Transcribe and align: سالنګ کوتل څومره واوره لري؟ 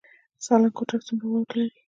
سالنګ 0.45 0.73
کوتل 0.77 0.99
څومره 1.07 1.25
واوره 1.27 1.45
لري؟ 1.59 1.67